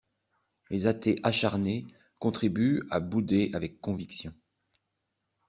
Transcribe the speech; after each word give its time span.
Les 0.71 0.87
athées 0.87 1.19
acharnés 1.21 1.85
contribuent 2.17 2.87
à 2.89 2.99
bouder 2.99 3.51
avec 3.53 3.81
conviction. 3.81 4.33